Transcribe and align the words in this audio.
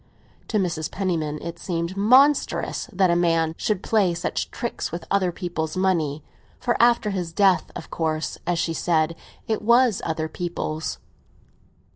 To 0.47 0.57
Mrs. 0.57 0.89
Penniman 0.89 1.39
it 1.43 1.59
seemed 1.59 1.95
monstrous 1.95 2.89
that 2.91 3.11
a 3.11 3.15
man 3.15 3.53
should 3.55 3.83
play 3.83 4.15
such 4.15 4.49
tricks 4.49 4.91
with 4.91 5.05
other 5.11 5.31
people's 5.31 5.77
money; 5.77 6.23
for 6.59 6.75
after 6.81 7.11
his 7.11 7.31
death, 7.31 7.71
of 7.75 7.91
course, 7.91 8.39
as 8.47 8.57
she 8.57 8.73
said, 8.73 9.15
it 9.47 9.61
was 9.61 10.01
other 10.03 10.27
people's. 10.27 10.97